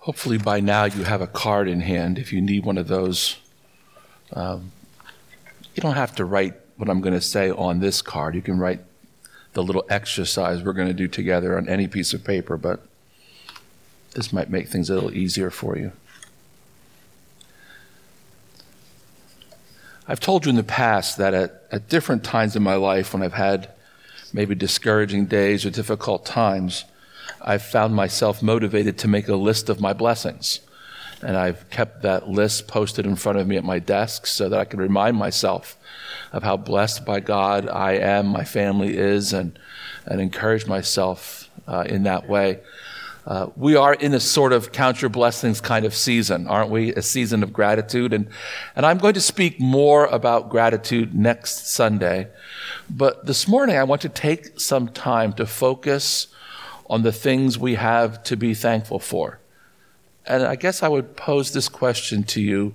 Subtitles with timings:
[0.00, 3.36] Hopefully, by now, you have a card in hand if you need one of those.
[4.32, 4.72] Um,
[5.74, 8.34] you don't have to write what I'm going to say on this card.
[8.34, 8.80] You can write
[9.52, 12.86] the little exercise we're going to do together on any piece of paper, but
[14.14, 15.92] this might make things a little easier for you.
[20.08, 23.22] I've told you in the past that at, at different times in my life, when
[23.22, 23.70] I've had
[24.32, 26.84] maybe discouraging days or difficult times,
[27.42, 30.60] I've found myself motivated to make a list of my blessings.
[31.22, 34.58] And I've kept that list posted in front of me at my desk so that
[34.58, 35.76] I can remind myself
[36.32, 39.58] of how blessed by God I am, my family is, and,
[40.06, 42.60] and encourage myself uh, in that way.
[43.26, 46.94] Uh, we are in a sort of count your blessings kind of season, aren't we?
[46.94, 48.14] A season of gratitude.
[48.14, 48.28] And,
[48.74, 52.28] and I'm going to speak more about gratitude next Sunday.
[52.88, 56.28] But this morning, I want to take some time to focus
[56.90, 59.38] on the things we have to be thankful for.
[60.26, 62.74] And I guess I would pose this question to you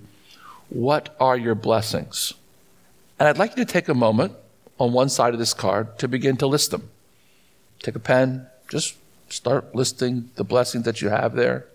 [0.69, 2.33] What are your blessings?
[3.19, 4.33] And I'd like you to take a moment
[4.79, 6.89] on one side of this card to begin to list them.
[7.79, 8.95] Take a pen, just
[9.29, 11.65] start listing the blessings that you have there.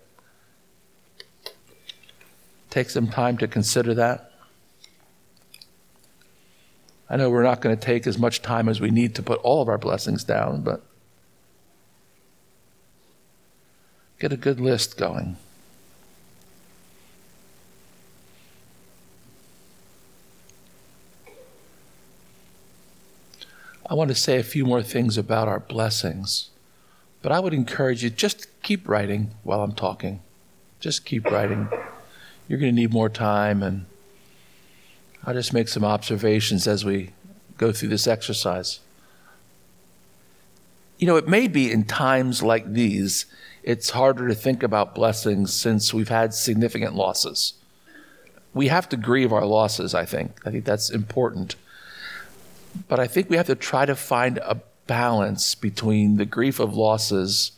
[2.68, 4.32] Take some time to consider that.
[7.08, 9.40] I know we're not going to take as much time as we need to put
[9.40, 10.84] all of our blessings down, but
[14.20, 15.36] get a good list going.
[23.88, 26.50] I want to say a few more things about our blessings,
[27.22, 30.20] but I would encourage you just keep writing while I'm talking.
[30.78, 31.68] Just keep writing.
[32.46, 33.86] You're going to need more time, and
[35.24, 37.10] I'll just make some observations as we
[37.58, 38.80] go through this exercise.
[40.98, 43.26] You know, it may be in times like these,
[43.62, 47.54] it's harder to think about blessings since we've had significant losses.
[48.54, 50.40] We have to grieve our losses, I think.
[50.44, 51.56] I think that's important.
[52.88, 56.74] But I think we have to try to find a balance between the grief of
[56.74, 57.52] losses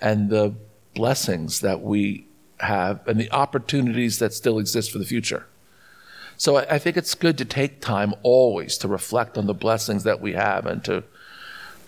[0.00, 0.54] and the
[0.94, 2.26] blessings that we
[2.60, 5.46] have and the opportunities that still exist for the future.
[6.36, 10.20] So I, think it's good to take time always to reflect on the blessings that
[10.20, 11.04] we have and to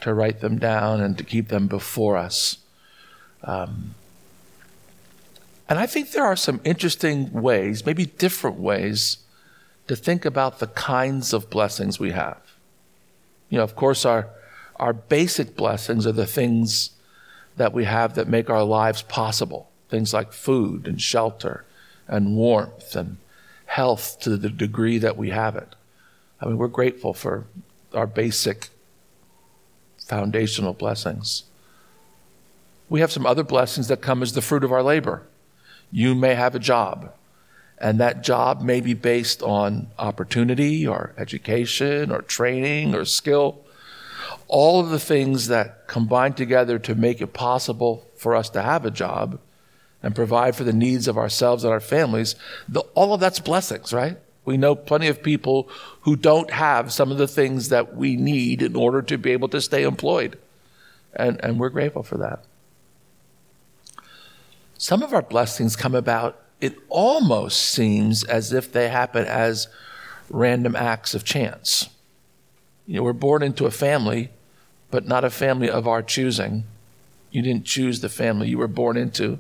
[0.02, 2.58] to write them down and to keep them before us.
[3.46, 3.94] Um,
[5.68, 9.18] and I think there are some interesting ways, maybe different ways,
[9.88, 12.40] to think about the kinds of blessings we have.
[13.48, 14.28] You know, of course, our,
[14.76, 16.90] our basic blessings are the things
[17.56, 21.64] that we have that make our lives possible things like food and shelter
[22.08, 23.16] and warmth and
[23.66, 25.74] health to the degree that we have it.
[26.40, 27.46] I mean, we're grateful for
[27.92, 28.68] our basic
[29.98, 31.44] foundational blessings.
[32.88, 35.22] We have some other blessings that come as the fruit of our labor.
[35.90, 37.12] You may have a job.
[37.78, 43.60] And that job may be based on opportunity or education or training or skill.
[44.48, 48.86] All of the things that combine together to make it possible for us to have
[48.86, 49.38] a job
[50.02, 52.34] and provide for the needs of ourselves and our families,
[52.68, 54.16] the, all of that's blessings, right?
[54.44, 55.68] We know plenty of people
[56.02, 59.48] who don't have some of the things that we need in order to be able
[59.48, 60.38] to stay employed.
[61.14, 62.44] And, and we're grateful for that.
[64.78, 69.68] Some of our blessings come about it almost seems as if they happen as
[70.30, 71.88] random acts of chance.
[72.86, 74.30] You know, we're born into a family,
[74.90, 76.64] but not a family of our choosing.
[77.30, 79.38] You didn't choose the family you were born into.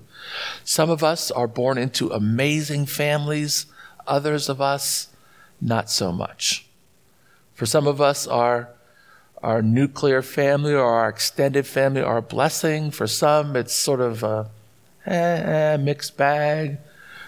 [0.64, 3.66] Some of us are born into amazing families,
[4.06, 5.08] others of us,
[5.60, 6.66] not so much.
[7.54, 8.68] For some of us, our,
[9.42, 12.90] our nuclear family or our extended family are a blessing.
[12.90, 14.50] For some, it's sort of a
[15.06, 16.78] eh, eh, mixed bag.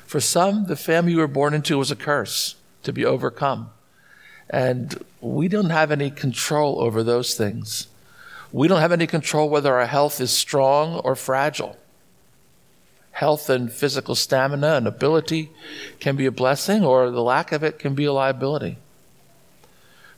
[0.07, 3.71] For some, the family you were born into was a curse to be overcome.
[4.51, 7.89] And we don't have any control over those things.
[8.51, 11.77] We don't have any control whether our health is strong or fragile.
[13.13, 15.51] Health and physical stamina and ability
[16.01, 18.79] can be a blessing, or the lack of it can be a liability.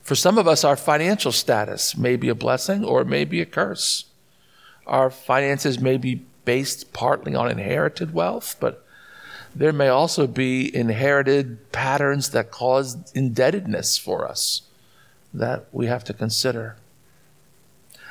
[0.02, 3.40] For some of us, our financial status may be a blessing or it may be
[3.40, 4.06] a curse.
[4.86, 8.84] Our finances may be based partly on inherited wealth, but
[9.54, 14.62] there may also be inherited patterns that cause indebtedness for us
[15.34, 16.76] that we have to consider.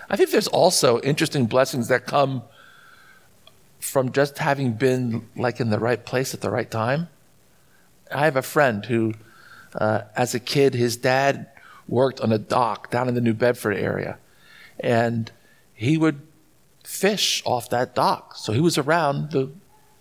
[0.10, 2.44] I think there's also interesting blessings that come
[3.80, 7.08] from just having been like in the right place at the right time.
[8.12, 9.14] I have a friend who,
[9.76, 11.48] uh, as a kid, his dad
[11.88, 14.18] worked on a dock down in the New Bedford area,
[14.80, 15.31] and
[15.74, 16.22] he would
[16.84, 18.36] fish off that dock.
[18.36, 19.52] So he was around the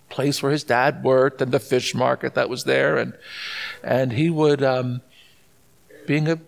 [0.08, 2.96] place where his dad worked and the fish market that was there.
[2.96, 3.16] And,
[3.82, 5.02] and he would, um,
[6.06, 6.38] being a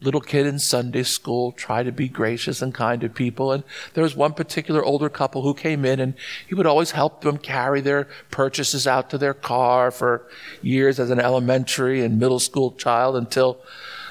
[0.00, 3.52] little kid in Sunday school, try to be gracious and kind to people.
[3.52, 3.64] And
[3.94, 6.14] there was one particular older couple who came in and
[6.46, 10.26] he would always help them carry their purchases out to their car for
[10.62, 13.60] years as an elementary and middle school child until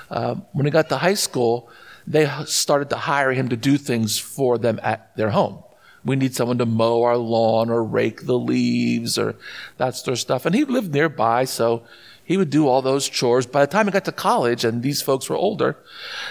[0.09, 1.69] um, when he got to high school,
[2.07, 5.61] they started to hire him to do things for them at their home.
[6.05, 9.35] We need someone to mow our lawn or rake the leaves or
[9.75, 10.45] that sort of stuff.
[10.45, 11.83] And he lived nearby, so
[12.23, 13.45] he would do all those chores.
[13.45, 15.77] By the time he got to college and these folks were older,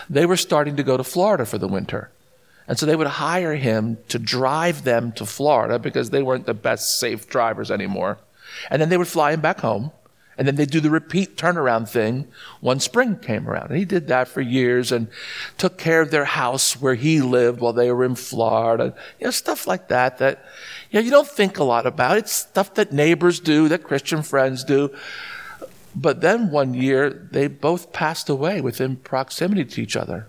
[0.09, 2.11] they were starting to go to Florida for the winter.
[2.67, 6.55] And so they would hire him to drive them to Florida because they weren't the
[6.55, 8.19] best safe drivers anymore.
[8.71, 9.93] And then they would fly him back home.
[10.39, 12.29] And then they'd do the repeat turnaround thing
[12.61, 13.71] when spring came around.
[13.71, 15.09] And he did that for years and
[15.57, 18.95] took care of their house where he lived while they were in Florida.
[19.19, 20.45] You know, stuff like that that,
[20.91, 22.19] you know, you don't think a lot about.
[22.19, 24.95] It's stuff that neighbors do, that Christian friends do.
[25.95, 30.27] But then one year, they both passed away within proximity to each other.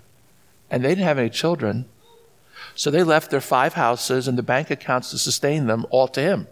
[0.72, 1.86] And they didn't have any children.
[2.76, 6.22] So they left their five houses and the bank accounts to sustain them all to
[6.22, 6.48] him.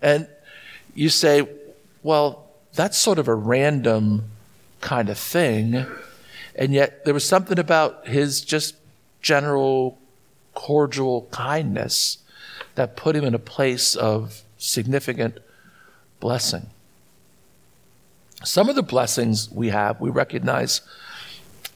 [0.00, 0.28] And
[0.94, 1.46] you say,
[2.02, 4.24] well, that's sort of a random
[4.80, 5.86] kind of thing.
[6.54, 8.76] And yet there was something about his just
[9.22, 9.98] general
[10.54, 12.18] cordial kindness
[12.74, 15.38] that put him in a place of significant
[16.18, 16.70] blessing.
[18.42, 20.80] Some of the blessings we have, we recognize,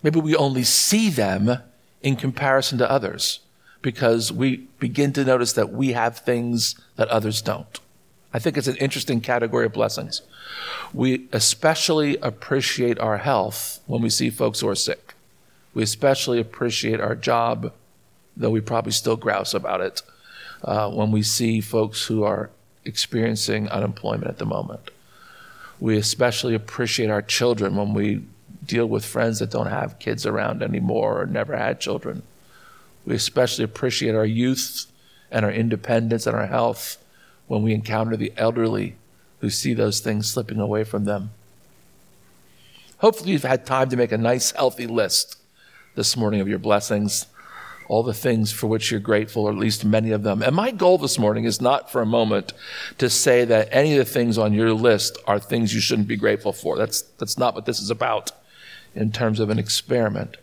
[0.03, 1.59] maybe we only see them
[2.03, 3.41] in comparison to others
[3.83, 7.81] because we begin to notice that we have things that others don't.
[8.35, 10.23] I think it's an interesting category of blessings.
[10.93, 15.15] We especially appreciate our health when we see folks who are sick.
[15.73, 17.73] We especially appreciate our job,
[18.37, 20.03] though we probably still grouse about it,
[20.65, 22.51] uh, when we see folks who are
[22.85, 24.91] experiencing unemployment at the moment.
[25.79, 28.25] We especially appreciate our children when we
[28.67, 32.25] deal with friends that don't have kids around anymore or never had children.
[33.07, 34.87] We especially appreciate our youth
[35.31, 36.99] and our independence and our health
[37.47, 38.97] when we encounter the elderly
[39.41, 41.31] who see those things slipping away from them.
[42.99, 45.39] Hopefully, you've had time to make a nice, healthy list
[45.95, 47.27] this morning of your blessings
[47.89, 50.43] all the things for which you're grateful, or at least many of them.
[50.43, 52.53] And my goal this morning is not for a moment
[52.99, 56.17] to say that any of the things on your list are things you shouldn't be
[56.17, 56.77] grateful for.
[56.77, 58.33] That's, that's not what this is about
[58.95, 60.37] in terms of an experiment.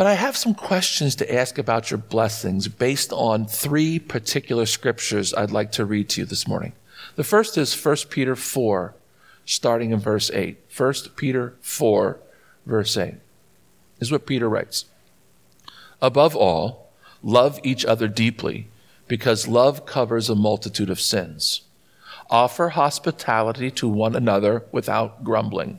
[0.00, 5.34] But I have some questions to ask about your blessings based on three particular scriptures
[5.34, 6.72] I'd like to read to you this morning.
[7.16, 8.94] The first is 1 Peter 4,
[9.44, 10.56] starting in verse 8.
[10.74, 12.18] 1 Peter 4,
[12.64, 13.16] verse 8
[14.00, 14.86] is what Peter writes.
[16.00, 16.90] Above all,
[17.22, 18.68] love each other deeply,
[19.06, 21.60] because love covers a multitude of sins.
[22.30, 25.78] Offer hospitality to one another without grumbling.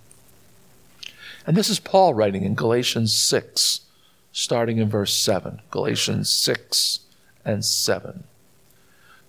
[1.45, 3.81] And this is Paul writing in Galatians 6,
[4.31, 5.61] starting in verse 7.
[5.71, 6.99] Galatians 6
[7.43, 8.23] and 7.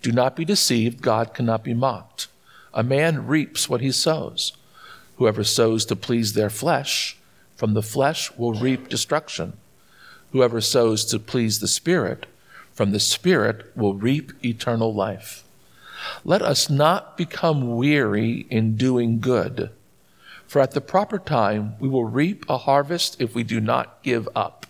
[0.03, 2.27] Do not be deceived, God cannot be mocked.
[2.75, 4.53] A man reaps what he sows.
[5.17, 7.17] Whoever sows to please their flesh,
[7.57, 9.55] from the flesh will reap destruction.
[10.33, 12.27] Whoever sows to please the Spirit,
[12.73, 15.45] from the Spirit will reap eternal life.
[16.25, 19.71] Let us not become weary in doing good,
[20.53, 24.29] for at the proper time we will reap a harvest if we do not give
[24.37, 24.67] up.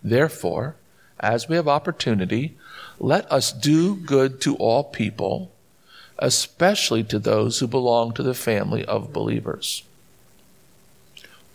[0.00, 0.76] Therefore,
[1.18, 2.56] as we have opportunity,
[3.00, 5.50] let us do good to all people,
[6.20, 9.82] especially to those who belong to the family of believers.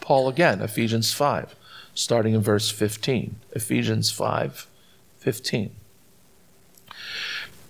[0.02, 1.56] Paul again, Ephesians 5,
[1.96, 3.38] starting in verse 15.
[3.54, 4.68] Ephesians 5,
[5.20, 5.72] 15.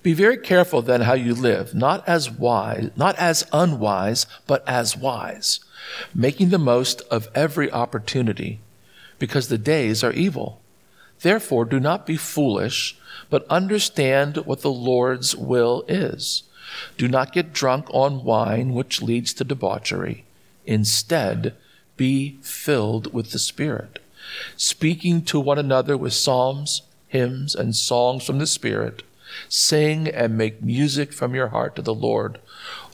[0.04, 4.98] Be very careful then how you live, not as wise, not as unwise, but as
[4.98, 5.60] wise,
[6.16, 8.60] making the most of every opportunity,
[9.20, 10.60] because the days are evil.
[11.22, 12.98] Therefore, do not be foolish,
[13.30, 16.44] but understand what the Lord's will is.
[16.98, 20.26] Do not get drunk on wine, which leads to debauchery.
[20.66, 21.54] Instead,
[21.96, 24.00] be filled with the Spirit,
[24.56, 29.04] speaking to one another with psalms, hymns, and songs from the Spirit,
[29.50, 32.40] Sing and make music from your heart to the Lord,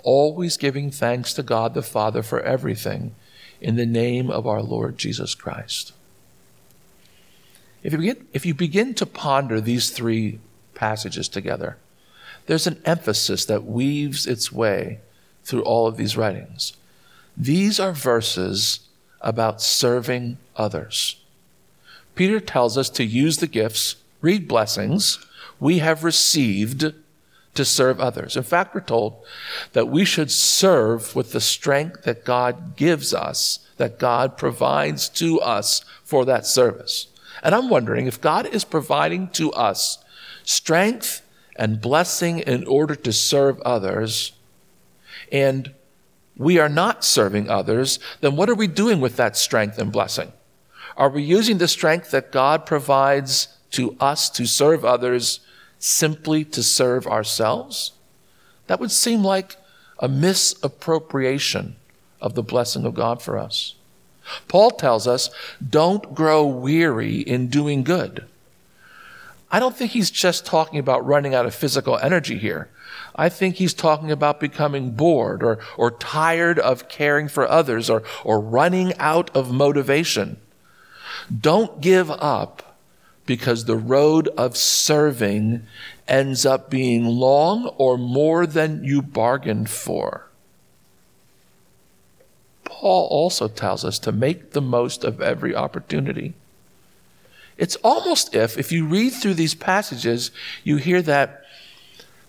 [0.03, 3.15] always giving thanks to God the Father for everything
[3.60, 5.94] in the name of our Lord Jesus Christ.
[7.84, 10.39] If you begin, if you begin to ponder these three
[10.74, 11.77] passages together,
[12.46, 15.00] there's an emphasis that weaves its way
[15.44, 16.74] through all of these writings.
[17.36, 18.82] These are verses
[19.22, 21.22] about serving others.
[22.15, 25.20] Peter tells us to use the gifts, read blessings
[25.60, 26.94] we have received
[27.54, 28.38] to serve others.
[28.38, 29.24] In fact, we're told
[29.74, 35.42] that we should serve with the strength that God gives us, that God provides to
[35.42, 37.08] us for that service.
[37.44, 40.04] And I'm wondering if God is providing to us
[40.44, 41.22] strength
[41.56, 44.34] and blessing in order to serve others,
[45.32, 45.74] and
[46.36, 50.32] we are not serving others, then what are we doing with that strength and blessing?
[50.96, 55.40] Are we using the strength that God provides to us to serve others
[55.79, 57.93] simply to serve ourselves?
[58.67, 59.55] That would seem like
[60.00, 61.75] a misappropriation
[62.22, 63.75] of the blessing of God for us.
[64.48, 65.29] Paul tells us,
[65.67, 68.25] don't grow weary in doing good.
[69.50, 72.69] I don't think he's just talking about running out of physical energy here.
[73.15, 78.03] I think he's talking about becoming bored or, or tired of caring for others or,
[78.24, 80.38] or running out of motivation.
[81.36, 82.66] Don't give up
[83.27, 85.67] because the road of serving
[86.07, 90.27] ends up being long or more than you bargained for.
[92.63, 96.34] Paul also tells us to make the most of every opportunity.
[97.57, 100.31] It's almost if, if you read through these passages,
[100.63, 101.43] you hear that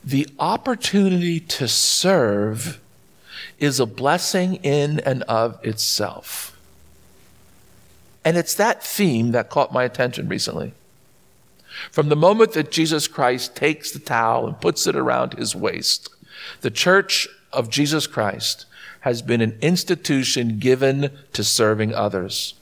[0.02, 2.80] the opportunity to serve
[3.58, 6.56] is a blessing in and of itself.
[8.24, 10.72] And it's that theme that caught my attention recently.
[11.90, 16.08] From the moment that Jesus Christ takes the towel and puts it around his waist,
[16.60, 18.66] the church of Jesus Christ
[19.00, 22.54] has been an institution given to serving others.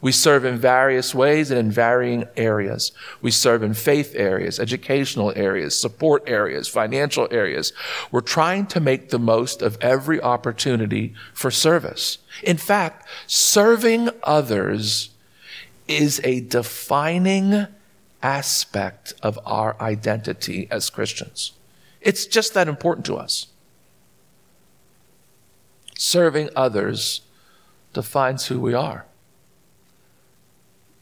[0.00, 2.92] We serve in various ways and in varying areas.
[3.20, 7.72] We serve in faith areas, educational areas, support areas, financial areas.
[8.10, 12.18] We're trying to make the most of every opportunity for service.
[12.42, 15.10] In fact, serving others
[15.88, 17.66] is a defining
[18.22, 21.52] aspect of our identity as Christians.
[22.00, 23.48] It's just that important to us.
[25.96, 27.22] Serving others
[27.92, 29.04] defines who we are.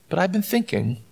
[0.08, 1.02] But I've been thinking,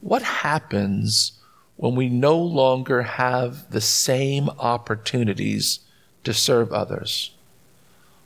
[0.00, 1.32] what happens
[1.76, 5.80] when we no longer have the same opportunities
[6.24, 7.32] to serve others?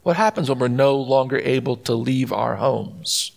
[0.03, 3.33] What happens when we're no longer able to leave our homes?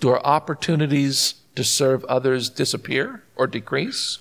[0.00, 4.18] Do our opportunities to serve others disappear or decrease?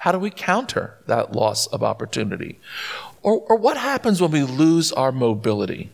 [0.00, 2.58] How do we counter that loss of opportunity?
[3.22, 5.92] Or, or what happens when we lose our mobility?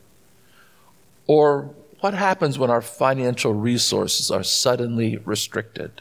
[1.27, 6.01] Or what happens when our financial resources are suddenly restricted?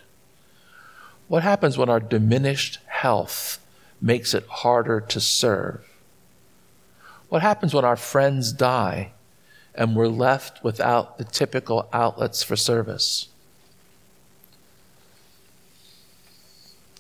[1.28, 3.60] What happens when our diminished health
[4.00, 5.86] makes it harder to serve?
[7.28, 9.12] What happens when our friends die
[9.76, 13.28] and we're left without the typical outlets for service?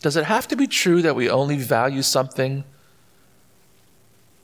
[0.03, 2.65] Does it have to be true that we only value something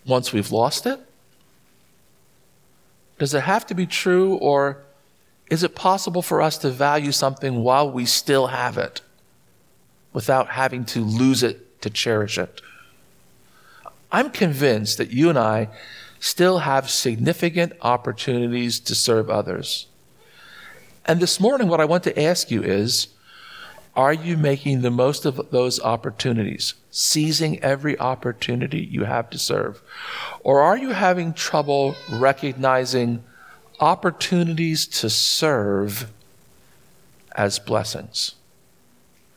[0.05, 1.01] once we've lost it?
[3.19, 4.83] Does it have to be true, or
[5.49, 9.01] is it possible for us to value something while we still have it
[10.13, 12.61] without having to lose it to cherish it?
[14.13, 15.67] I'm convinced that you and I
[16.21, 19.87] still have significant opportunities to serve others.
[21.03, 23.09] And this morning, what I want to ask you is
[23.99, 29.81] are you making the most of those opportunities, seizing every opportunity you have to serve?
[30.39, 33.21] Or are you having trouble recognizing
[33.81, 36.13] opportunities to serve
[37.35, 38.35] as blessings?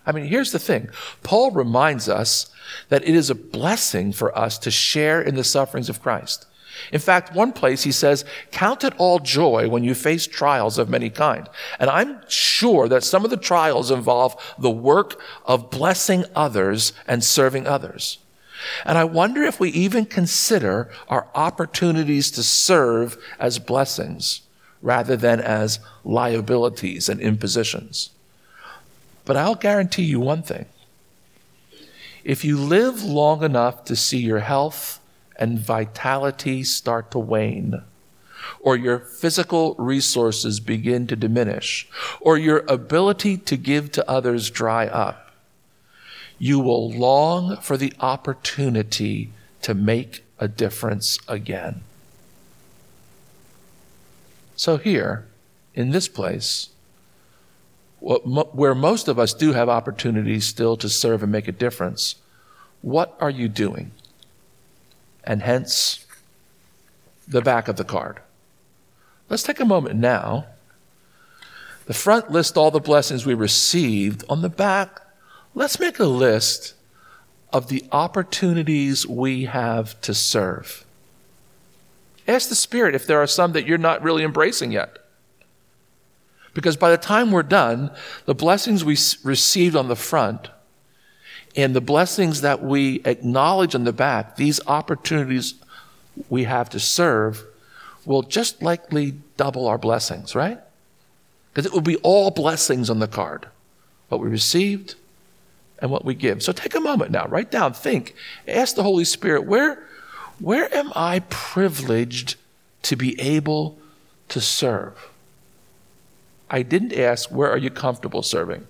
[0.07, 0.91] I mean, here's the thing
[1.25, 2.49] Paul reminds us
[2.89, 6.47] that it is a blessing for us to share in the sufferings of Christ.
[6.93, 10.89] In fact, one place he says, count it all joy when you face trials of
[10.89, 11.49] many kind.
[11.79, 17.23] And I'm sure that some of the trials involve the work of blessing others and
[17.23, 18.19] serving others.
[18.85, 24.43] And I wonder if we even consider our opportunities to serve as blessings
[24.81, 28.11] rather than as liabilities and impositions.
[29.25, 30.67] But I'll guarantee you one thing.
[32.25, 35.01] If you live long enough to see your health
[35.37, 37.83] and vitality start to wane,
[38.61, 41.89] or your physical resources begin to diminish,
[42.21, 45.31] or your ability to give to others dry up,
[46.39, 51.83] you will long for the opportunity to make a difference again.
[54.57, 55.27] So, here,
[55.75, 56.69] in this place,
[58.01, 62.17] where most of us do have opportunities still to serve and make a difference,
[62.81, 63.93] what are you doing?
[65.25, 66.07] And hence,
[67.27, 68.21] the back of the card.
[69.29, 70.47] Let's take a moment now.
[71.87, 74.25] The front lists all the blessings we received.
[74.29, 75.01] On the back,
[75.55, 76.75] let's make a list
[77.53, 80.85] of the opportunities we have to serve.
[82.27, 84.99] Ask the Spirit if there are some that you're not really embracing yet.
[86.55, 87.91] Because by the time we're done,
[88.27, 90.49] the blessings we received on the front
[91.55, 95.55] and the blessings that we acknowledge on the back, these opportunities
[96.29, 97.45] we have to serve,
[98.05, 100.59] will just likely double our blessings, right?
[101.53, 103.47] Because it will be all blessings on the card
[104.09, 104.95] what we received
[105.79, 106.43] and what we give.
[106.43, 108.15] So take a moment now, write down, think,
[108.47, 109.83] ask the Holy Spirit, where,
[110.39, 112.37] where am I privileged
[112.83, 113.79] to be able
[114.29, 115.09] to serve?
[116.51, 118.67] I didn't ask, where are you comfortable serving?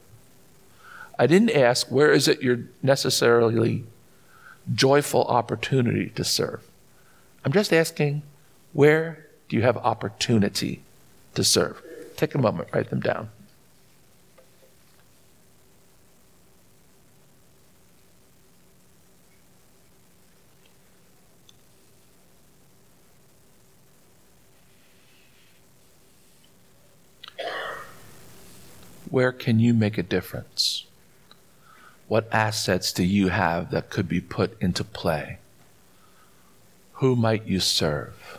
[1.18, 3.84] I didn't ask, where is it your necessarily
[4.74, 6.62] joyful opportunity to serve?
[7.44, 8.22] I'm just asking,
[8.72, 10.82] where do you have opportunity
[11.34, 11.82] to serve?
[12.16, 13.30] Take a moment, write them down.
[29.10, 30.86] Where can you make a difference?
[32.12, 35.38] What assets do you have that could be put into play?
[37.00, 38.38] Who might you serve?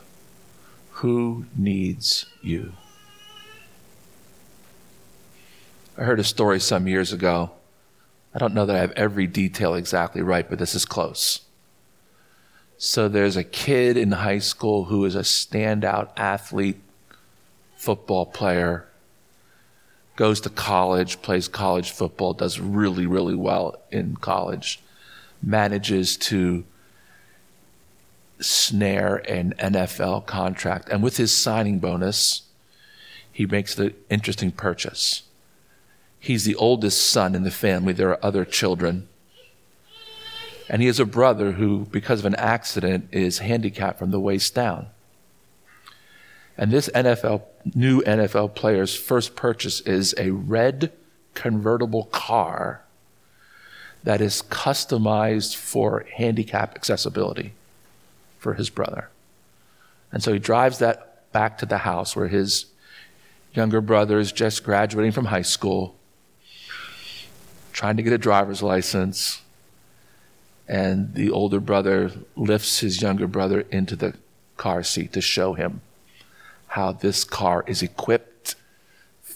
[1.01, 2.74] Who needs you?
[5.98, 7.50] I heard a story some years ago.
[8.36, 11.39] I don't know that I have every detail exactly right, but this is close.
[12.77, 16.80] So there's a kid in high school who is a standout athlete,
[17.76, 18.86] football player,
[20.15, 24.80] goes to college, plays college football, does really, really well in college,
[25.41, 26.63] manages to
[28.39, 30.89] snare an NFL contract.
[30.89, 32.43] And with his signing bonus,
[33.32, 35.23] he makes the interesting purchase.
[36.19, 37.93] He's the oldest son in the family.
[37.93, 39.08] There are other children.
[40.69, 44.56] And he has a brother who, because of an accident, is handicapped from the waist
[44.56, 44.88] down.
[46.58, 47.42] And this NFL,
[47.74, 50.92] new NFL player's first purchase is a red
[51.34, 52.84] convertible car
[54.04, 57.54] that is customized for handicap accessibility
[58.38, 59.10] for his brother.
[60.12, 62.66] And so he drives that back to the house where his
[63.54, 65.96] younger brother is just graduating from high school,
[67.72, 69.42] trying to get a driver's license.
[70.68, 74.13] And the older brother lifts his younger brother into the
[74.58, 75.82] car seat to show him
[76.73, 78.55] how this car is equipped,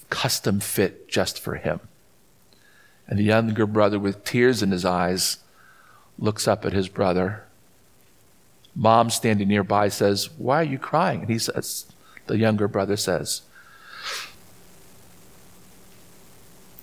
[0.10, 1.80] custom fit just for him.
[3.08, 5.38] And the younger brother, with tears in his eyes,
[6.18, 7.44] looks up at his brother.
[8.76, 11.22] Mom, standing nearby, says, Why are you crying?
[11.22, 11.86] And he says,
[12.26, 13.44] The younger brother says,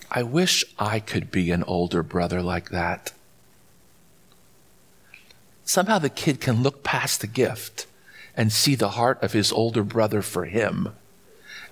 [0.08, 3.12] I wish I could be an older brother like that.
[5.64, 7.88] Somehow the kid can look past the gift
[8.36, 10.90] and see the heart of his older brother for him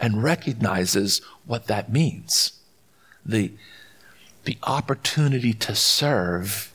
[0.00, 2.52] and recognizes what that means.
[3.24, 3.52] The,
[4.44, 6.72] the opportunity to serve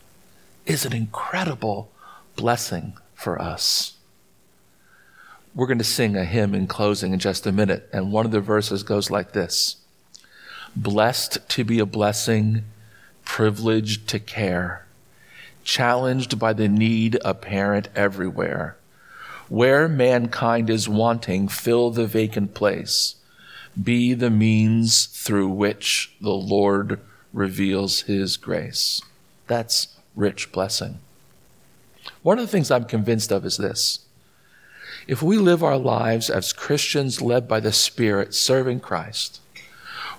[0.65, 1.91] is an incredible
[2.35, 3.95] blessing for us.
[5.55, 8.31] We're going to sing a hymn in closing in just a minute, and one of
[8.31, 9.77] the verses goes like this
[10.75, 12.63] Blessed to be a blessing,
[13.25, 14.85] privileged to care,
[15.63, 18.77] challenged by the need apparent everywhere
[19.49, 23.15] where mankind is wanting, fill the vacant place.
[23.81, 26.99] Be the means through which the Lord
[27.33, 29.01] reveals his grace.
[29.47, 30.99] That's rich blessing.
[32.23, 33.99] One of the things I'm convinced of is this.
[35.07, 39.39] If we live our lives as Christians led by the Spirit, serving Christ,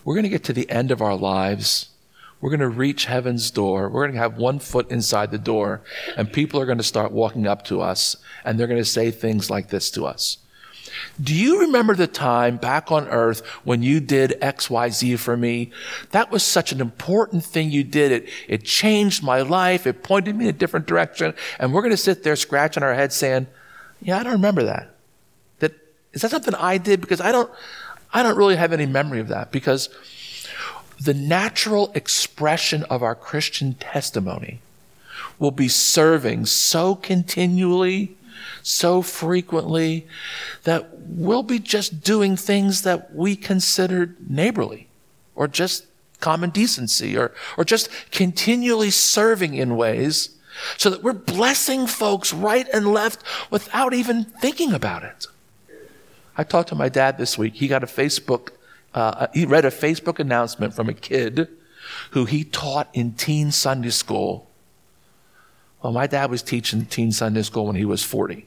[0.04, 1.90] we're going to get to the end of our lives
[2.40, 3.88] we're going to reach heaven's door.
[3.88, 5.80] We're going to have one foot inside the door,
[6.16, 9.10] and people are going to start walking up to us, and they're going to say
[9.10, 10.38] things like this to us.
[11.20, 15.70] Do you remember the time back on earth when you did XYZ for me?
[16.10, 18.12] That was such an important thing you did.
[18.12, 19.86] It, it changed my life.
[19.86, 21.34] It pointed me in a different direction.
[21.58, 23.48] And we're going to sit there scratching our heads saying,
[24.00, 24.94] yeah, I don't remember that.
[25.58, 25.72] That,
[26.12, 27.00] is that something I did?
[27.00, 27.50] Because I don't,
[28.12, 29.88] I don't really have any memory of that because
[31.00, 34.60] the natural expression of our Christian testimony
[35.38, 38.16] will be serving so continually,
[38.62, 40.06] so frequently,
[40.64, 44.88] that we'll be just doing things that we considered neighborly
[45.34, 45.86] or just
[46.20, 50.30] common decency or, or just continually serving in ways
[50.76, 55.26] so that we're blessing folks right and left without even thinking about it.
[56.36, 57.54] I talked to my dad this week.
[57.54, 58.50] He got a Facebook,
[58.94, 61.48] uh, he read a Facebook announcement from a kid
[62.12, 64.48] who he taught in teen Sunday school.
[65.82, 68.46] Well, my dad was teaching teen Sunday school when he was 40.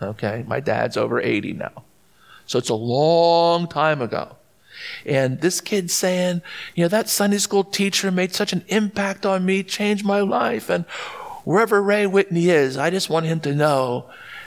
[0.00, 0.44] Okay.
[0.46, 1.84] My dad's over 80 now.
[2.46, 4.36] So it's a long time ago.
[5.04, 6.42] And this kid saying,
[6.74, 10.68] you know, that Sunday school teacher made such an impact on me, changed my life.
[10.68, 10.84] And
[11.44, 14.06] wherever Ray Whitney is, I just want him to know.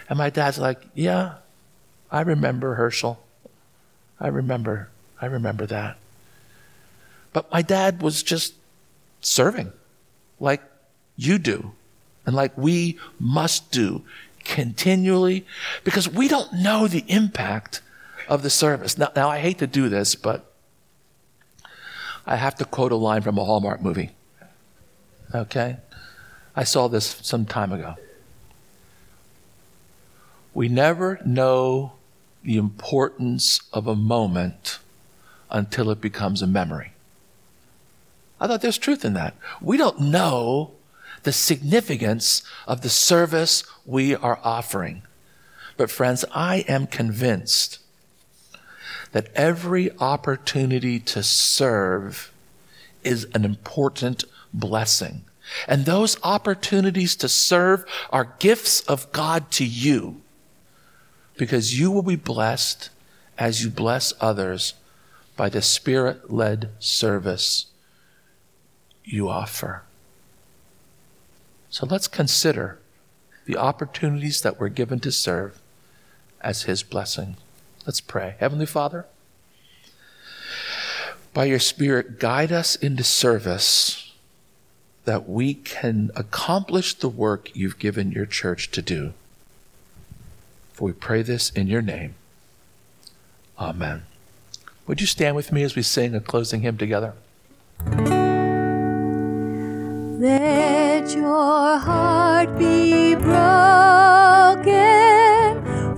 [0.10, 1.36] And my dad's like, yeah,
[2.12, 3.20] I remember Herschel.
[4.20, 4.90] I remember.
[5.22, 5.98] I remember that.
[7.34, 8.54] But my dad was just
[9.22, 9.74] serving
[10.40, 10.62] like
[11.18, 11.72] you do
[12.26, 14.04] and like we must do
[14.44, 15.46] continually
[15.84, 17.82] because we don't know the impact
[18.28, 18.98] of the service.
[18.98, 20.52] Now, now, I hate to do this, but
[22.26, 24.12] I have to quote a line from a Hallmark movie.
[25.34, 25.78] Okay?
[26.56, 27.96] I saw this some time ago.
[30.54, 31.94] We never know
[32.44, 34.80] the importance of a moment
[35.50, 36.94] until it becomes a memory.
[38.40, 39.36] I thought there's truth in that.
[39.62, 40.72] We don't know
[41.24, 45.04] the significance of the service we are offering.
[45.78, 47.80] But, friends, I am convinced
[49.12, 52.32] that every opportunity to serve
[53.04, 55.24] is an important blessing.
[55.68, 60.22] And those opportunities to serve are gifts of God to you
[61.38, 62.90] because you will be blessed
[63.38, 64.74] as you bless others
[65.36, 67.68] by the Spirit led service
[69.04, 69.84] you offer.
[71.70, 72.80] So let's consider
[73.46, 75.60] the opportunities that we're given to serve
[76.42, 77.36] as His blessing.
[77.86, 78.36] Let's pray.
[78.40, 79.06] Heavenly Father,
[81.34, 84.14] by your Spirit, guide us into service
[85.04, 89.14] that we can accomplish the work you've given your church to do.
[90.74, 92.16] For we pray this in your name.
[93.60, 94.04] Amen.
[94.88, 97.16] Would you stand with me as we sing a closing hymn together?
[100.20, 103.34] Let your heart be broken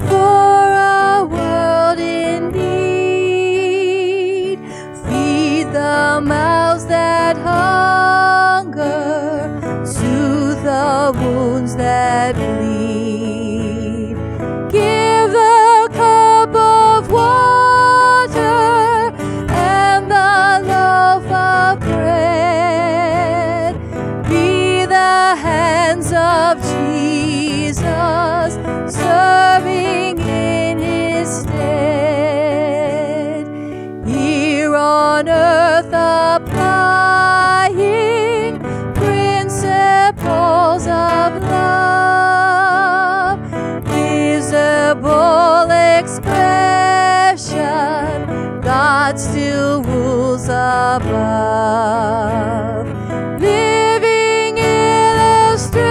[0.08, 3.80] for a world in need.
[5.04, 8.86] Feed the mouths that hunger,
[9.86, 13.47] soothe the wounds that bleed.
[21.76, 23.76] Bread.
[24.30, 27.84] Be the hands of Jesus,
[28.94, 31.68] serving in his stead.
[34.08, 36.58] Here on earth applying
[38.94, 43.40] principles of love,
[43.86, 46.28] visible expression,
[48.68, 51.06] God still rules above.
[53.40, 55.86] Living illustration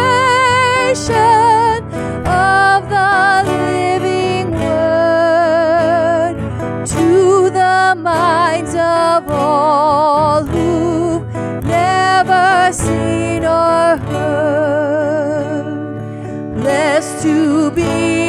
[2.26, 6.36] of the living word
[6.86, 11.24] to the minds of all who've
[11.64, 15.64] never seen or heard.
[16.60, 18.25] Blessed to be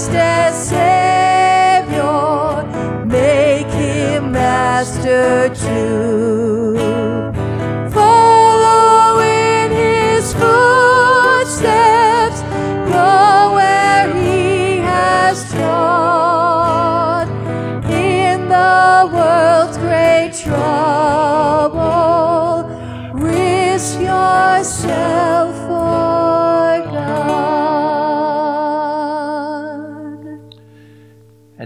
[0.00, 2.04] Christ as Savior,
[3.04, 5.69] make him Master.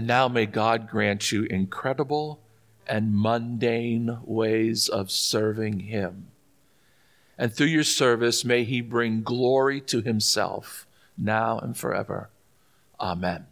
[0.05, 2.39] And now may God grant you incredible
[2.85, 6.27] and mundane ways of serving Him.
[7.39, 10.85] And through your service, may He bring glory to Himself
[11.17, 12.29] now and forever.
[12.99, 13.47] Amen.